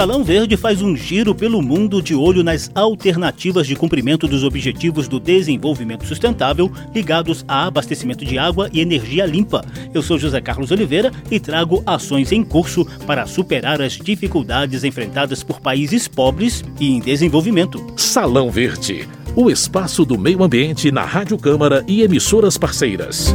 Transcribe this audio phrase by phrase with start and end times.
[0.00, 5.06] Salão Verde faz um giro pelo mundo de olho nas alternativas de cumprimento dos objetivos
[5.06, 9.62] do desenvolvimento sustentável ligados a abastecimento de água e energia limpa.
[9.92, 15.42] Eu sou José Carlos Oliveira e trago ações em curso para superar as dificuldades enfrentadas
[15.42, 17.84] por países pobres e em desenvolvimento.
[17.94, 19.06] Salão Verde,
[19.36, 23.34] o espaço do meio ambiente na Rádio Câmara e emissoras parceiras.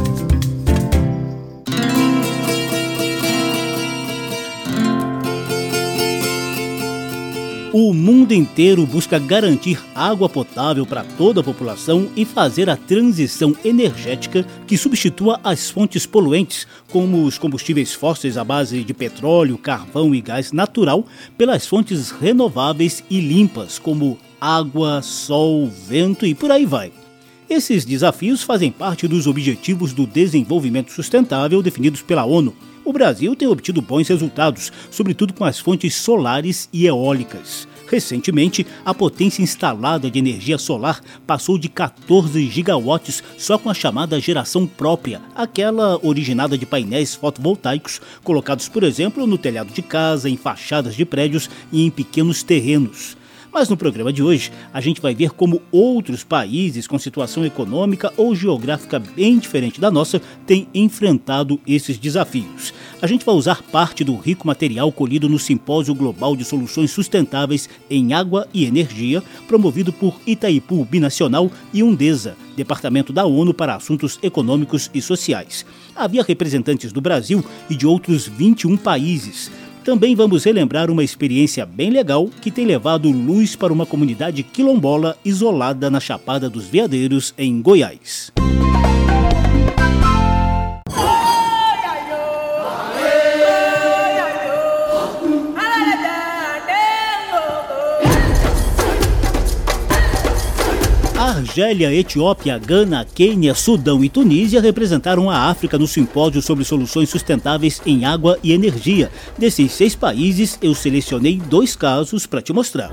[7.78, 13.54] O mundo inteiro busca garantir água potável para toda a população e fazer a transição
[13.62, 20.14] energética que substitua as fontes poluentes, como os combustíveis fósseis à base de petróleo, carvão
[20.14, 21.04] e gás natural,
[21.36, 26.90] pelas fontes renováveis e limpas, como água, sol, vento e por aí vai.
[27.46, 33.48] Esses desafios fazem parte dos Objetivos do Desenvolvimento Sustentável definidos pela ONU o Brasil tem
[33.48, 37.66] obtido bons resultados, sobretudo com as fontes solares e eólicas.
[37.88, 44.20] Recentemente, a potência instalada de energia solar passou de 14 gigawatts só com a chamada
[44.20, 50.36] geração própria, aquela originada de painéis fotovoltaicos colocados, por exemplo, no telhado de casa, em
[50.36, 53.15] fachadas de prédios e em pequenos terrenos.
[53.56, 58.12] Mas no programa de hoje, a gente vai ver como outros países com situação econômica
[58.14, 62.74] ou geográfica bem diferente da nossa têm enfrentado esses desafios.
[63.00, 67.66] A gente vai usar parte do rico material colhido no Simpósio Global de Soluções Sustentáveis
[67.88, 74.18] em Água e Energia, promovido por Itaipu Binacional e Undesa, Departamento da ONU para Assuntos
[74.22, 75.64] Econômicos e Sociais.
[75.94, 79.50] Havia representantes do Brasil e de outros 21 países.
[79.86, 85.16] Também vamos relembrar uma experiência bem legal que tem levado luz para uma comunidade quilombola
[85.24, 88.32] isolada na Chapada dos Veadeiros, em Goiás.
[101.56, 107.80] Argélia, Etiópia, Gana, Quênia, Sudão e Tunísia representaram a África no simpósio sobre soluções sustentáveis
[107.86, 109.10] em água e energia.
[109.38, 112.90] Desses seis países, eu selecionei dois casos para te mostrar.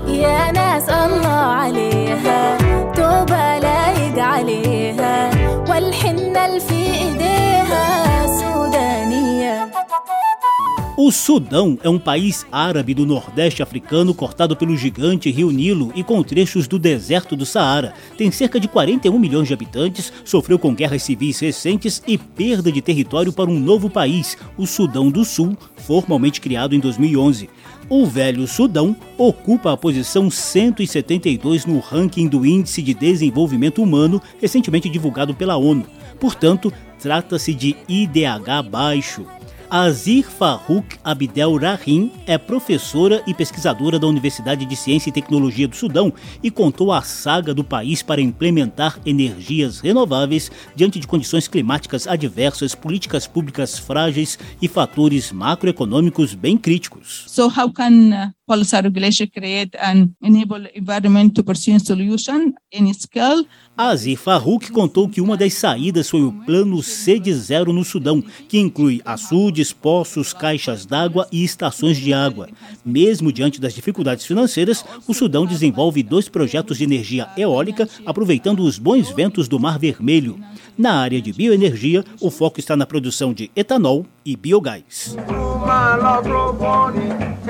[10.96, 16.04] O Sudão é um país árabe do Nordeste africano cortado pelo gigante rio Nilo e
[16.04, 17.92] com trechos do deserto do Saara.
[18.16, 22.80] Tem cerca de 41 milhões de habitantes, sofreu com guerras civis recentes e perda de
[22.80, 27.50] território para um novo país, o Sudão do Sul, formalmente criado em 2011.
[27.88, 34.88] O Velho Sudão ocupa a posição 172 no ranking do Índice de Desenvolvimento Humano, recentemente
[34.88, 35.86] divulgado pela ONU.
[36.20, 39.26] Portanto, trata-se de IDH baixo.
[39.70, 45.74] Azir Farouk Abdel Rahim é professora e pesquisadora da Universidade de Ciência e Tecnologia do
[45.74, 52.06] Sudão e contou a saga do país para implementar energias renováveis diante de condições climáticas
[52.06, 57.24] adversas, políticas públicas frágeis e fatores macroeconômicos bem críticos.
[57.26, 63.44] So how can policy regulation create and enable environment to pursue solution in scale
[63.76, 68.22] Azir Farouk contou que uma das saídas foi o Plano C de Zero no Sudão,
[68.48, 72.48] que inclui açudes, poços, caixas d'água e estações de água.
[72.84, 78.78] Mesmo diante das dificuldades financeiras, o Sudão desenvolve dois projetos de energia eólica aproveitando os
[78.78, 80.38] bons ventos do Mar Vermelho.
[80.78, 85.16] Na área de bioenergia, o foco está na produção de etanol e biogás.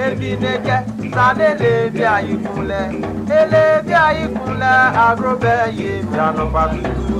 [0.03, 0.77] ebineke
[1.15, 2.81] sa na-elebi anyị kwule
[3.38, 4.72] elebi anyị kwule
[5.06, 7.19] agrobe ya ebia n'ọkwa dudu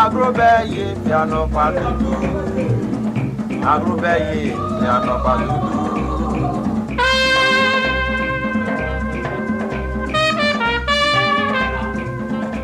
[0.00, 2.12] agrobe ya ebia n'ọkwa dudu
[3.72, 5.79] agrobe ya ebia n'ọkwa dudu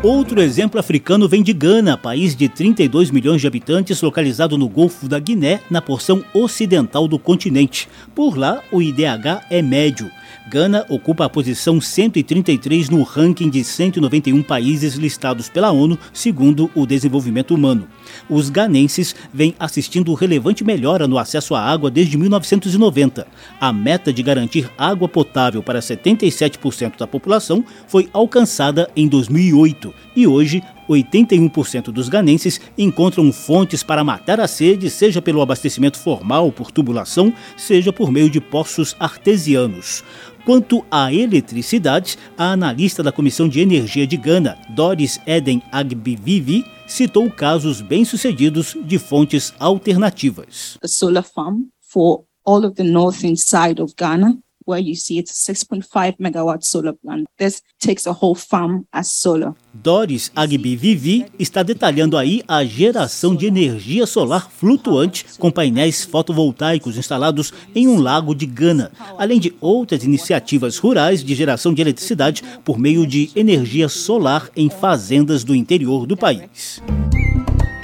[0.07, 5.05] Outro exemplo africano vem de Gana, país de 32 milhões de habitantes localizado no Golfo
[5.05, 7.89] da Guiné, na porção ocidental do continente.
[8.15, 10.09] Por lá, o IDH é médio.
[10.49, 16.85] Gana ocupa a posição 133 no ranking de 191 países listados pela ONU, segundo o
[16.85, 17.85] desenvolvimento humano.
[18.29, 23.27] Os ganenses vêm assistindo relevante melhora no acesso à água desde 1990.
[23.59, 30.25] A meta de garantir água potável para 77% da população foi alcançada em 2008 e
[30.25, 36.71] hoje 81% dos ganenses encontram fontes para matar a sede, seja pelo abastecimento formal por
[36.71, 40.03] tubulação, seja por meio de poços artesianos.
[40.45, 47.29] Quanto à eletricidade, a analista da Comissão de Energia de Gana, Doris Eden Agbivivi, citou
[47.29, 50.77] casos bem-sucedidos de fontes alternativas.
[50.81, 54.37] A solar farm for all of the northern side of Ghana
[54.67, 57.27] where you see it's 6.5 megawatt solar plant.
[57.37, 59.55] This takes a whole farm as solar.
[59.73, 66.97] Doris Agbi Vivi está detalhando aí a geração de energia solar flutuante com painéis fotovoltaicos
[66.97, 72.43] instalados em um lago de Gana, além de outras iniciativas rurais de geração de eletricidade
[72.65, 76.81] por meio de energia solar em fazendas do interior do país.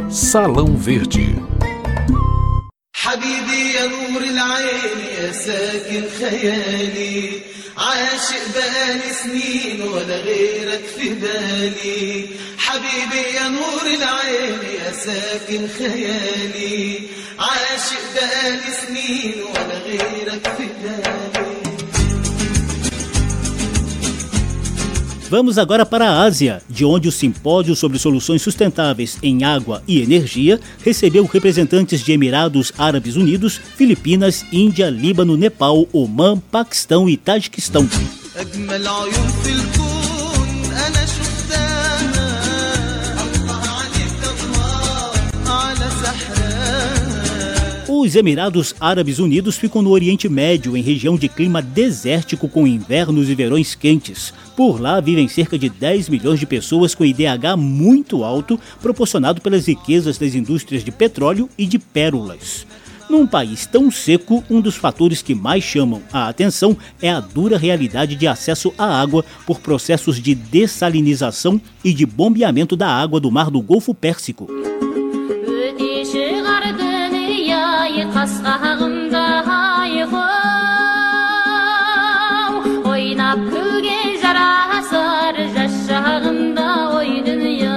[0.09, 1.35] Salão Verde.
[3.03, 7.41] حبيبي يا نور العين يا ساكن خيالي.
[7.77, 12.27] عاشق بقالي سنين ولا غيرك في بالي.
[12.57, 16.99] حبيبي يا نور العين يا ساكن خيالي.
[17.39, 21.12] عاشق بقالي سنين ولا غيرك في بالي.
[25.33, 29.99] Vamos agora para a Ásia, de onde o simpósio sobre soluções sustentáveis em água e
[29.99, 37.89] energia recebeu representantes de Emirados Árabes Unidos, Filipinas, Índia, Líbano, Nepal, Omã, Paquistão e Tajiquistão.
[48.03, 53.29] Os Emirados Árabes Unidos ficam no Oriente Médio, em região de clima desértico com invernos
[53.29, 54.33] e verões quentes.
[54.57, 59.67] Por lá vivem cerca de 10 milhões de pessoas com IDH muito alto, proporcionado pelas
[59.67, 62.67] riquezas das indústrias de petróleo e de pérolas.
[63.09, 67.57] Num país tão seco, um dos fatores que mais chamam a atenção é a dura
[67.57, 73.31] realidade de acesso à água por processos de dessalinização e de bombeamento da água do
[73.31, 74.49] mar do Golfo Pérsico
[78.02, 80.18] ай қасқағымда айқау
[82.92, 87.76] ойнап күлген жарасар жас шағында ой дүние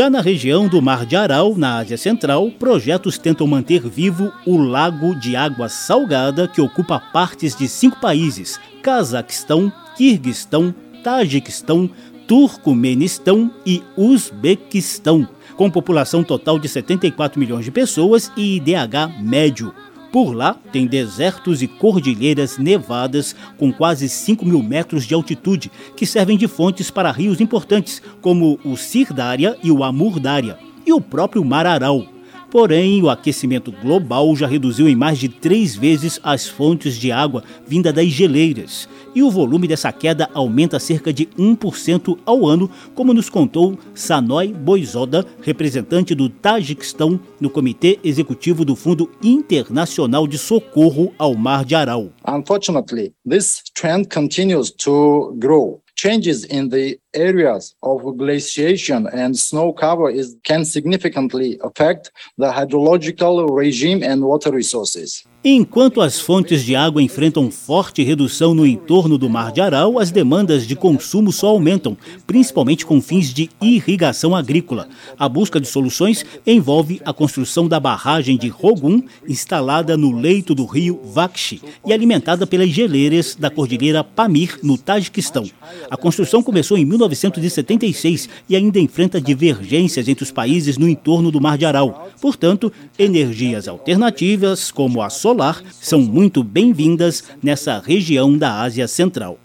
[0.00, 4.56] Já na região do Mar de Aral, na Ásia Central, projetos tentam manter vivo o
[4.56, 10.72] lago de água salgada que ocupa partes de cinco países: Cazaquistão, Quirguistão,
[11.02, 11.90] Tajiquistão,
[12.26, 19.73] Turcomenistão e Uzbequistão, com população total de 74 milhões de pessoas e IDH médio.
[20.11, 26.05] Por lá, tem desertos e cordilheiras nevadas com quase 5 mil metros de altitude, que
[26.05, 31.43] servem de fontes para rios importantes, como o Sirdária e o Amurdária, e o próprio
[31.43, 32.14] Mar Aral.
[32.55, 37.43] Porém, o aquecimento global já reduziu em mais de três vezes as fontes de água
[37.67, 43.13] vinda das geleiras, e o volume dessa queda aumenta cerca de 1% ao ano, como
[43.13, 51.13] nos contou Sanoy Boizoda, representante do Tajiquistão no Comitê Executivo do Fundo Internacional de Socorro
[51.19, 52.09] ao Mar de Aral.
[52.25, 55.81] Unfortunately, this trend continues to grow.
[55.95, 63.49] Changes in the areas of glaciation and snow cover is, can significantly affect the hydrological
[63.49, 65.25] regime and water resources.
[65.47, 70.09] Enquanto as fontes de água enfrentam forte redução no entorno do Mar de Aral, as
[70.09, 71.95] demandas de consumo só aumentam,
[72.25, 74.87] principalmente com fins de irrigação agrícola.
[75.19, 80.65] A busca de soluções envolve a construção da barragem de Rogun, instalada no leito do
[80.65, 85.47] rio Vakshi e alimentada pelas geleiras da cordilheira Pamir, no Tajiquistão.
[85.91, 91.39] A construção começou em 1976 e ainda enfrenta divergências entre os países no entorno do
[91.39, 92.09] Mar de Aral.
[92.19, 95.34] Portanto, energias alternativas, como a solar,
[95.81, 99.37] são muito bem-vindas nessa região da Ásia Central.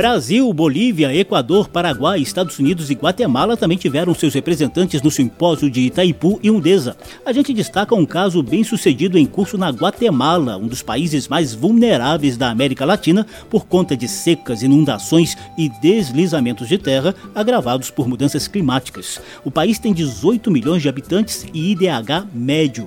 [0.00, 5.82] Brasil, Bolívia, Equador, Paraguai, Estados Unidos e Guatemala também tiveram seus representantes no simpósio de
[5.82, 6.96] Itaipu e Undesa.
[7.22, 11.52] A gente destaca um caso bem sucedido em curso na Guatemala, um dos países mais
[11.52, 18.08] vulneráveis da América Latina por conta de secas, inundações e deslizamentos de terra agravados por
[18.08, 19.20] mudanças climáticas.
[19.44, 22.86] O país tem 18 milhões de habitantes e IDH médio.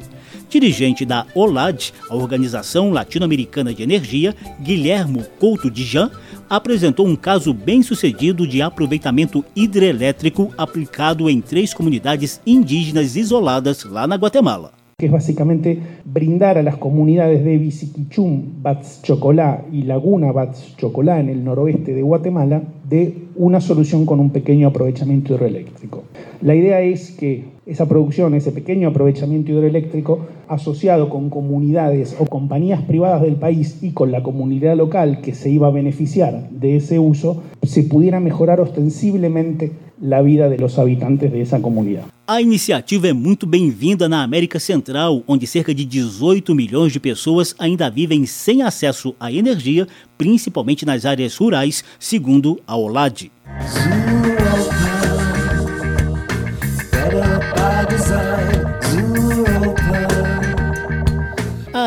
[0.53, 6.11] Dirigente da OLAD, a Organização Latino-Americana de Energia, Guilhermo Couto Dijan,
[6.47, 14.05] apresentou um caso bem sucedido de aproveitamento hidrelétrico aplicado em três comunidades indígenas isoladas lá
[14.05, 14.83] na Guatemala.
[14.99, 21.19] que es básicamente brindar a las comunidades de Bisiquichum, Bats Chocolá y Laguna Bats Chocolá
[21.19, 22.61] en el noroeste de Guatemala
[23.35, 26.03] una solución con un pequeño aprovechamiento hidroeléctrico.
[26.41, 32.81] La idea es que esa producción, ese pequeño aprovechamiento hidroeléctrico, asociado con comunidades o compañías
[32.83, 36.99] privadas del país y con la comunidad local que se iba a beneficiar de ese
[36.99, 39.71] uso, se pudiera mejorar ostensiblemente
[40.01, 42.03] la vida de los habitantes de esa comunidad.
[42.25, 47.53] A iniciativa é muito bem-vinda na América Central, onde cerca de 18 milhões de pessoas
[47.59, 49.85] ainda vivem sem acesso à energia,
[50.23, 53.29] principalmente nas áreas rurais, segundo a OLAD.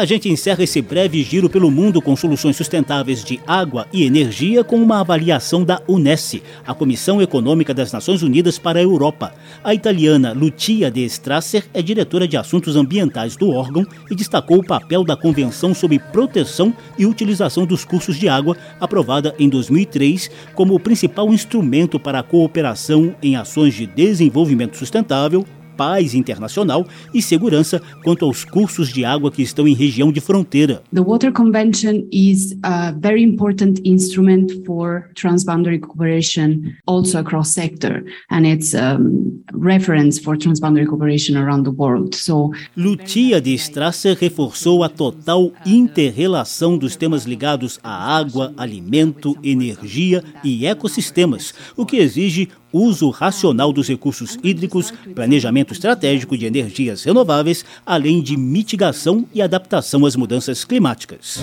[0.06, 4.76] Gente encerra esse breve giro pelo mundo com soluções sustentáveis de água e energia com
[4.76, 9.34] uma avaliação da Unesco, a Comissão Econômica das Nações Unidas para a Europa.
[9.62, 14.66] A italiana Lucia de Strasser é diretora de assuntos ambientais do órgão e destacou o
[14.66, 20.74] papel da Convenção sobre Proteção e Utilização dos Cursos de Água, aprovada em 2003, como
[20.74, 25.44] o principal instrumento para a cooperação em ações de desenvolvimento sustentável
[25.76, 30.82] paz internacional e segurança quanto aos cursos de água que estão em região de fronteira.
[30.92, 38.46] The Water Convention is a very important instrument for transboundary cooperation also across sector and
[38.46, 42.14] it's um, reference for transboundary cooperation around the world.
[42.16, 50.22] So Lucia de Strasser reforçou a total interrelação dos temas ligados à água, alimento, energia
[50.42, 57.64] e ecossistemas, o que exige uso racional dos recursos hídricos, planejamento estratégico de energias renováveis,
[57.84, 61.40] além de mitigação e adaptação às mudanças climáticas.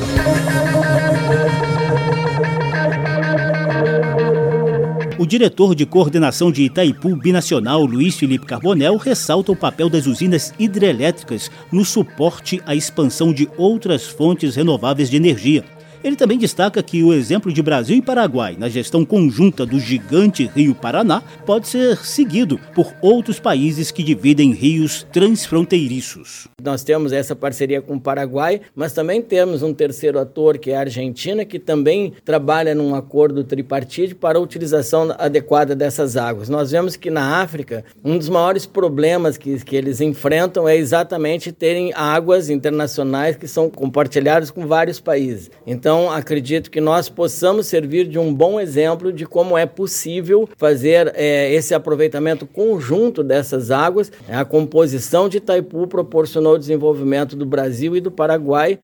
[5.24, 10.54] O diretor de coordenação de Itaipu Binacional, Luiz Felipe Carbonel, ressalta o papel das usinas
[10.60, 15.64] hidrelétricas no suporte à expansão de outras fontes renováveis de energia.
[16.04, 20.52] Ele também destaca que o exemplo de Brasil e Paraguai na gestão conjunta do gigante
[20.54, 26.50] Rio Paraná pode ser seguido por outros países que dividem rios transfronteiriços.
[26.62, 30.76] Nós temos essa parceria com o Paraguai, mas também temos um terceiro ator, que é
[30.76, 36.50] a Argentina, que também trabalha num acordo tripartite para a utilização adequada dessas águas.
[36.50, 41.54] Nós vemos que na África, um dos maiores problemas que, que eles enfrentam é exatamente
[41.54, 45.50] terem águas internacionais que são compartilhadas com vários países.
[45.66, 50.50] Então, então, acredito que nós possamos servir de um bom exemplo de como é possível
[50.58, 54.12] fazer é, esse aproveitamento conjunto dessas águas.
[54.28, 58.80] A composição de Itaipu proporcionou o desenvolvimento do Brasil e do Paraguai.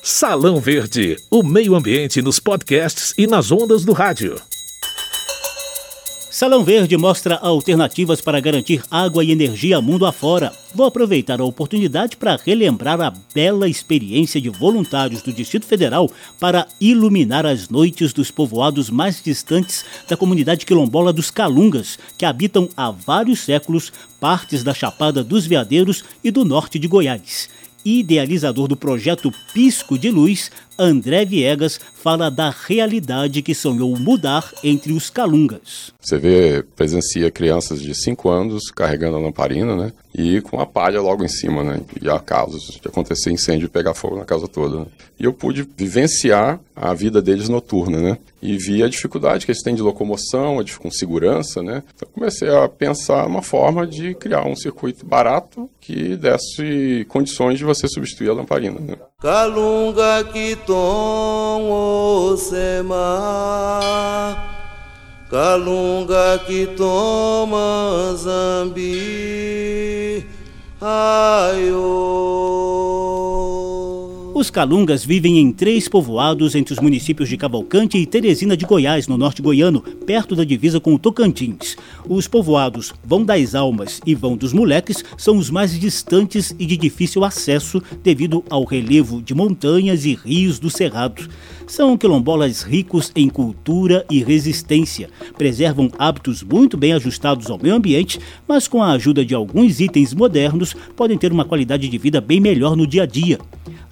[0.00, 4.36] Salão Verde, o meio ambiente nos podcasts e nas ondas do rádio.
[6.30, 10.52] Salão Verde mostra alternativas para garantir água e energia mundo afora.
[10.72, 16.08] Vou aproveitar a oportunidade para relembrar a bela experiência de voluntários do Distrito Federal
[16.38, 22.68] para iluminar as noites dos povoados mais distantes da comunidade quilombola dos Calungas, que habitam
[22.76, 27.48] há vários séculos partes da Chapada dos Veadeiros e do norte de Goiás
[27.84, 30.50] idealizador do projeto Pisco de Luz,
[30.82, 35.92] André Viegas fala da realidade que sonhou mudar entre os calungas.
[36.00, 39.92] Você vê, presencia crianças de 5 anos carregando a lamparina, né?
[40.14, 41.80] E com a palha logo em cima, né?
[42.00, 44.78] E há casos de acontecer incêndio e pegar fogo na casa toda.
[44.78, 44.86] Né?
[45.18, 48.18] E eu pude vivenciar a vida deles noturna, né?
[48.40, 51.82] E vi a dificuldade que eles têm de locomoção, com segurança, né?
[51.94, 57.64] Então comecei a pensar uma forma de criar um circuito barato que desse condições de
[57.66, 58.96] você substituir a lamparina, né?
[59.20, 61.70] Calunga que tom
[62.32, 62.96] osema
[65.30, 68.96] Calunga que toma zambi.
[70.80, 72.10] Aiô
[74.40, 79.06] Os calungas vivem em três povoados entre os municípios de Cavalcante e Teresina de Goiás,
[79.06, 81.76] no norte goiano, perto da divisa com o Tocantins.
[82.08, 86.78] Os povoados Vão das Almas e Vão dos Moleques são os mais distantes e de
[86.78, 91.28] difícil acesso devido ao relevo de montanhas e rios do Cerrado.
[91.66, 95.10] São quilombolas ricos em cultura e resistência.
[95.36, 98.18] Preservam hábitos muito bem ajustados ao meio ambiente,
[98.48, 102.40] mas com a ajuda de alguns itens modernos podem ter uma qualidade de vida bem
[102.40, 103.38] melhor no dia a dia.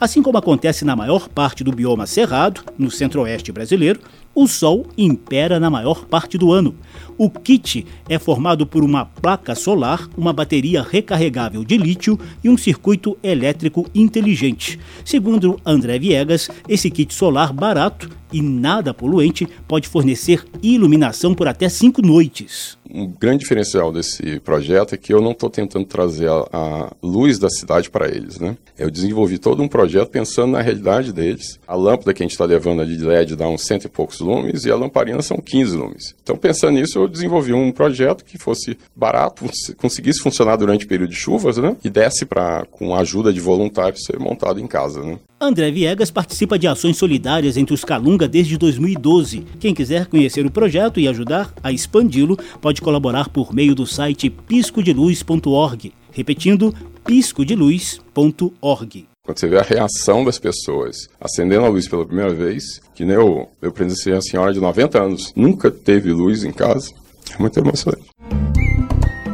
[0.00, 4.00] Assim como acontece na maior parte do bioma cerrado, no centro-oeste brasileiro,
[4.40, 6.73] o Sol impera na maior parte do ano.
[7.18, 12.57] O kit é formado por uma placa solar, uma bateria recarregável de lítio e um
[12.57, 14.78] circuito elétrico inteligente.
[15.04, 21.68] Segundo André Viegas, esse kit solar barato e nada poluente pode fornecer iluminação por até
[21.68, 22.76] cinco noites.
[22.90, 27.38] Um grande diferencial desse projeto é que eu não estou tentando trazer a, a, luz
[27.38, 28.57] da cidade para eles, né?
[28.78, 31.59] Eu desenvolvi todo um projeto pensando na realidade deles.
[31.66, 34.21] A lâmpada que a gente está levando ali de LED dá uns cento e poucos
[34.29, 36.15] lumes e a lamparina são 15 lumes.
[36.23, 39.45] Então, pensando nisso, eu desenvolvi um projeto que fosse barato,
[39.77, 41.77] conseguisse funcionar durante o período de chuvas, né?
[41.83, 45.19] E desse para, com a ajuda de voluntários, ser montado em casa, né?
[45.41, 49.45] André Viegas participa de ações solidárias entre os Calunga desde 2012.
[49.61, 54.29] Quem quiser conhecer o projeto e ajudar a expandi-lo, pode colaborar por meio do site
[54.29, 55.93] piscodeluz.org.
[56.11, 59.07] Repetindo, piscodeluz.org.
[59.29, 63.15] Quando você vê a reação das pessoas acendendo a luz pela primeira vez, que nem
[63.15, 66.95] eu, eu presenciei a senhora de 90 anos, nunca teve luz em casa,
[67.35, 68.09] é muito emocionante.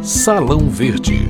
[0.02, 1.28] Salão Verde.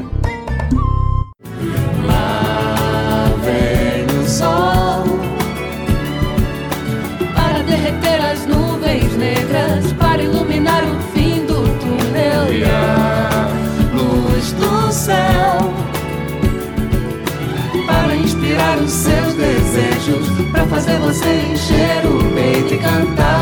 [20.75, 23.34] Fazer você encher o peito e cantar.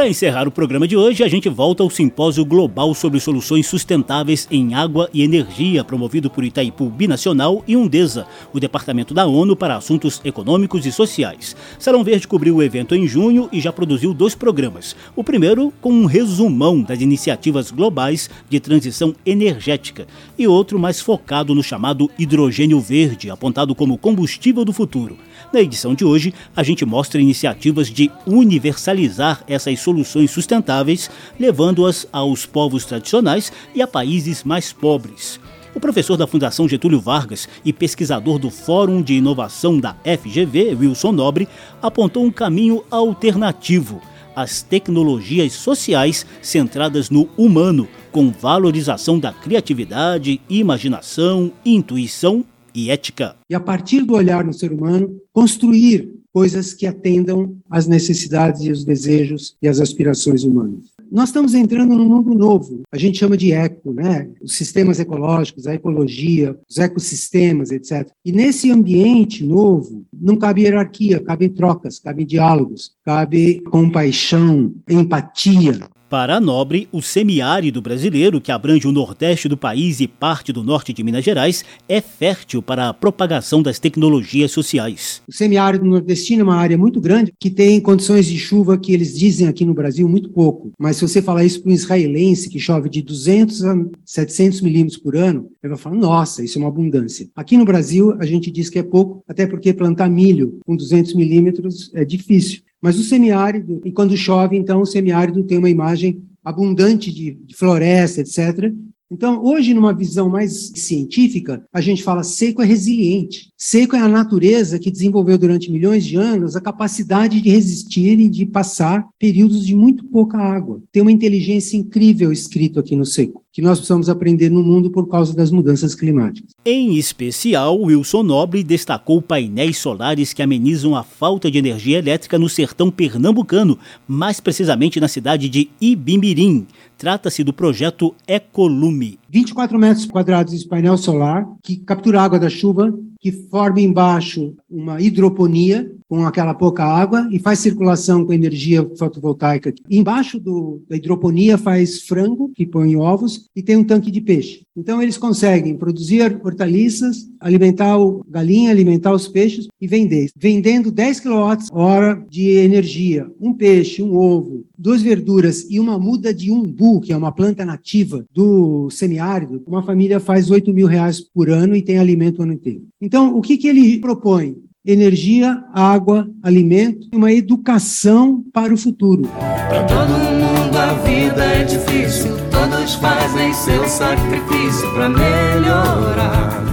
[0.00, 4.48] Para encerrar o programa de hoje, a gente volta ao Simpósio Global sobre Soluções Sustentáveis
[4.50, 9.76] em Água e Energia, promovido por Itaipu Binacional e Undesa, o Departamento da ONU para
[9.76, 11.54] Assuntos Econômicos e Sociais.
[11.78, 14.96] Salão Verde cobriu o evento em junho e já produziu dois programas.
[15.14, 20.06] O primeiro com um resumão das iniciativas globais de transição energética
[20.38, 25.18] e outro mais focado no chamado hidrogênio verde, apontado como combustível do futuro.
[25.52, 32.46] Na edição de hoje, a gente mostra iniciativas de universalizar essas soluções sustentáveis, levando-as aos
[32.46, 35.40] povos tradicionais e a países mais pobres.
[35.74, 41.12] O professor da Fundação Getúlio Vargas e pesquisador do Fórum de Inovação da FGV, Wilson
[41.12, 41.48] Nobre,
[41.82, 44.00] apontou um caminho alternativo:
[44.36, 53.36] as tecnologias sociais centradas no humano, com valorização da criatividade, imaginação, intuição e ética.
[53.48, 58.70] E a partir do olhar no ser humano, construir coisas que atendam às necessidades e
[58.70, 60.90] os desejos e as aspirações humanas.
[61.10, 64.30] Nós estamos entrando num mundo novo, a gente chama de eco, né?
[64.40, 68.08] Os sistemas ecológicos, a ecologia, os ecossistemas, etc.
[68.24, 75.80] E nesse ambiente novo, não cabe hierarquia, cabe trocas, cabe diálogos, cabe compaixão, empatia.
[76.10, 80.64] Para a Nobre, o semiárido brasileiro, que abrange o nordeste do país e parte do
[80.64, 85.22] norte de Minas Gerais, é fértil para a propagação das tecnologias sociais.
[85.28, 89.16] O semiárido nordestino é uma área muito grande que tem condições de chuva que eles
[89.16, 90.72] dizem aqui no Brasil muito pouco.
[90.76, 94.98] Mas se você falar isso para um israelense que chove de 200 a 700 milímetros
[94.98, 97.28] por ano, ele vai falar: nossa, isso é uma abundância.
[97.36, 101.14] Aqui no Brasil, a gente diz que é pouco, até porque plantar milho com 200
[101.14, 102.62] milímetros é difícil.
[102.80, 107.54] Mas o semiárido, e quando chove, então o semiárido tem uma imagem abundante de, de
[107.54, 108.72] floresta, etc.
[109.12, 113.50] Então, hoje, numa visão mais científica, a gente fala seco é resiliente.
[113.58, 118.28] Seco é a natureza que desenvolveu durante milhões de anos a capacidade de resistir e
[118.28, 120.80] de passar períodos de muito pouca água.
[120.92, 125.08] Tem uma inteligência incrível escrito aqui no seco, que nós precisamos aprender no mundo por
[125.08, 126.50] causa das mudanças climáticas.
[126.64, 132.48] Em especial, Wilson Nobre destacou painéis solares que amenizam a falta de energia elétrica no
[132.48, 136.66] sertão pernambucano, mais precisamente na cidade de Ibimirim.
[136.96, 139.19] Trata-se do projeto Ecolume.
[139.30, 145.00] 24 metros quadrados de painel solar que captura água da chuva, que forma embaixo uma
[145.00, 149.72] hidroponia com aquela pouca água e faz circulação com energia fotovoltaica.
[149.88, 154.62] Embaixo do, da hidroponia faz frango, que põe ovos, e tem um tanque de peixe.
[154.76, 160.30] Então eles conseguem produzir hortaliças, alimentar o galinha, alimentar os peixes e vender.
[160.34, 166.50] Vendendo 10 kWh de energia, um peixe, um ovo, duas verduras e uma muda de
[166.50, 168.88] umbu, que é uma planta nativa do
[169.20, 172.82] semiárido, uma família faz 8 mil reais por ano e tem alimento o ano inteiro.
[173.00, 174.56] Então, o que, que ele propõe?
[174.84, 179.24] Energia, água, alimento e uma educação para o futuro.
[179.68, 186.64] Para todo mundo a vida é difícil, todos fazem seu sacrifício para melhorar,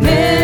[0.00, 0.43] melhorar.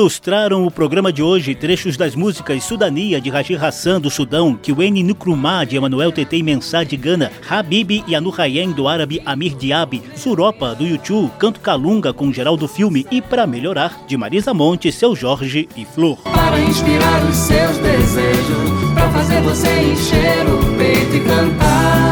[0.00, 5.02] Ilustraram o programa de hoje trechos das músicas Sudania de Rajir Hassan do Sudão, Kiweni
[5.02, 10.02] Nkrumah de Emanuel Tetei Mensah de Gana, Habib e Anu Hayem do árabe Amir Diaby,
[10.16, 15.14] Suropa do YouTube, Canto Calunga com Geraldo Filme e Para Melhorar de Marisa Monte, Seu
[15.14, 16.16] Jorge e Flor.
[16.22, 22.09] Para inspirar os seus desejos, para fazer você encher o peito e cantar.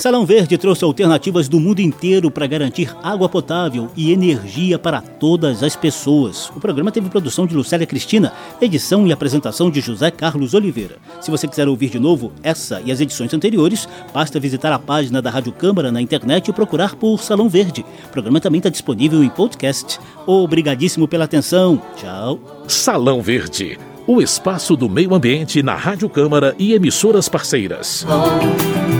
[0.00, 5.62] Salão Verde trouxe alternativas do mundo inteiro para garantir água potável e energia para todas
[5.62, 6.48] as pessoas.
[6.56, 8.32] O programa teve produção de Lucélia Cristina,
[8.62, 10.96] edição e apresentação de José Carlos Oliveira.
[11.20, 15.20] Se você quiser ouvir de novo essa e as edições anteriores, basta visitar a página
[15.20, 17.84] da Rádio Câmara na internet e procurar por Salão Verde.
[18.06, 20.00] O programa também está disponível em podcast.
[20.26, 21.80] Obrigadíssimo pela atenção.
[21.96, 22.40] Tchau.
[22.66, 28.06] Salão Verde, o espaço do meio ambiente na Rádio Câmara e emissoras parceiras.
[28.08, 28.99] Oh.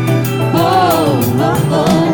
[0.83, 1.69] oh, oh.
[1.73, 2.10] oh.